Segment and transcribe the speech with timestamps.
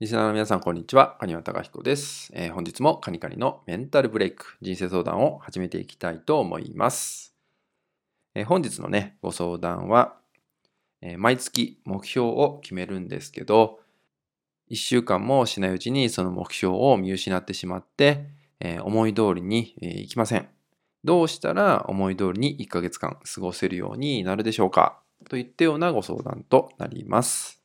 [0.00, 1.18] リスナーの皆さん、こんにちは。
[1.20, 7.34] カニワタカヒコです、えー、本日もカニカニのメンタルブレイク、人生相談を始めていきたいと思います。
[8.34, 10.16] えー、本日のね、ご相談は、
[11.02, 13.80] えー、毎月目標を決めるんですけど、
[14.70, 18.24] 1週間もしないうちにその目標を見失ってしまって、
[18.58, 20.48] え思い通りに、えいきません。
[21.04, 25.02] どうしたら思い通りに1ヶ月間過ごせるようになるでしょうか？
[25.28, 27.59] といったようなご相談となります。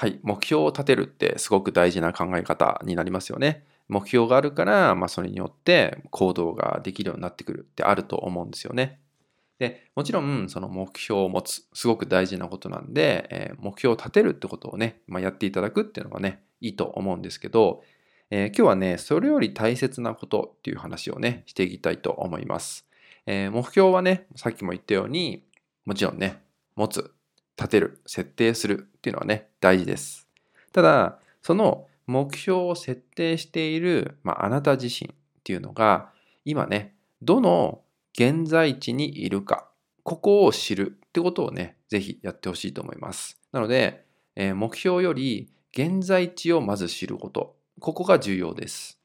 [0.00, 3.66] はい、目標を立てるってすごく大事な考え方になりますよね。
[3.86, 8.98] 目標があるから、まあ、それによって行動ができるようになってくるってあると思うんですよね。
[9.58, 17.82] でもちろんその目標を持つすごく大事なことなんで、えー、目標を立てるってことをね、まあ、やっていただくっていうのがねいいと思うんですけど、
[18.30, 22.86] えー、今日はねそれより大切なことっていう話をねしていきたいと思います。
[23.26, 25.44] えー、目標はねさっきも言ったように
[25.84, 26.40] もちろんね
[26.74, 27.12] 持つ
[27.60, 30.26] 立てる、設定するっていうのはね、大事です。
[30.72, 36.10] ただ、その目標を設定している、まあ、あなた自身っていうのが、
[36.46, 37.82] 今ね、どの
[38.14, 39.68] 現在地にいるか、
[40.04, 43.38] ここを知るってことをね、ぜひやってほしいと思います。
[43.52, 48.98] なので、えー、目標より現在地をまず知ること、ここが重要です。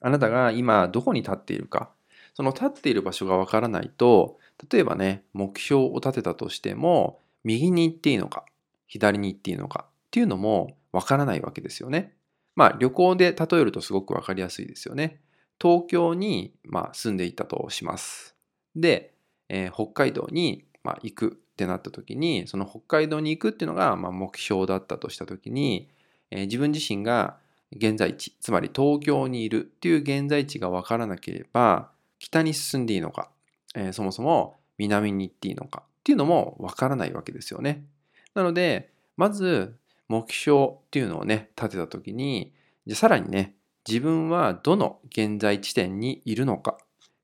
[0.00, 1.92] あなたが今どこに立っているか、
[2.34, 4.38] その立っている場所がわからないと、
[4.70, 8.44] 例えばね、目標を立てたとしても、右に行っていいのか、
[8.86, 12.14] 左に行っていいのかっていうのもわからないわけですよね。
[12.56, 15.20] まあ旅行で例えるとすごくわかりやすいですよね。
[15.60, 18.34] 東京に、まあ、住んでいたとします。
[18.76, 19.14] で、
[19.48, 25.88] えー、北海道に、まあ、行くってなった時にその北海道に行くっていうのが、まあ、目標だったとした時に、
[26.30, 27.36] えー、自分自身が
[27.76, 33.30] 現在地つまり東京にいるっていう現在地が分からなければ北に進んでいいのか、
[33.74, 37.86] えー、そもそも南に行っていいのかっていうのもわからないわけですよね。
[38.34, 39.74] なので、まず
[40.08, 42.52] 目標っていうのをね、立てた時に、
[42.86, 43.54] じゃさらにね、
[43.88, 46.76] 自分はどの現在地点にいるのか、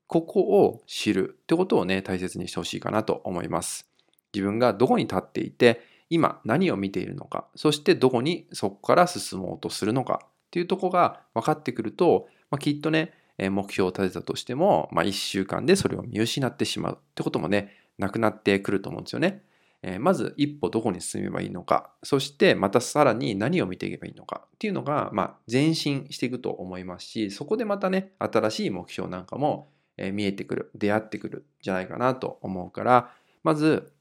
[0.07, 3.87] ここを知るってことをね、大切にしてほしいかなと思います。
[4.33, 19.43] 自分がどこに立っていて、今何を見ているのか、そしてどこにそこから進もうとするのかっていうとこが分かってくると、まあ、きっとね、目標を立てたとしても、まあ、1週間でそれを見失ってしまうってこともね、なくなってくると思うんですよね。
[19.83, 29.71] えー、まず一歩どこに進めばいいのか、そしてまたさらに何を見ていけばいいのかっていうのが、まあ、前進していくと思いますし、そこでまたね、新しい目標なんかも
[30.13, 33.11] 見えてくる、出会ってくるんじゃないかなと思うから、
[33.43, 33.91] まず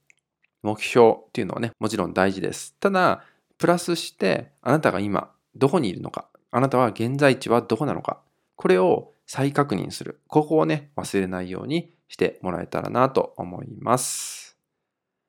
[0.63, 2.75] 目標っていうのはね、もちろん大事です。
[2.79, 3.25] ただ、
[3.57, 8.21] プラスしてあなたが今どこにいるのか、あなたは現在地はどこなのか、
[8.57, 10.21] これを再確認する。
[10.27, 14.59] ここをね、忘れないようにしてもらえたらなと思います。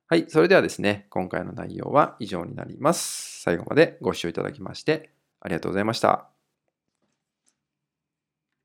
[0.07, 0.25] はい。
[0.27, 3.41] それではですね、今回の内容は以上になります。
[3.43, 6.40] 最後までご視聴いただきましてありがとうございました。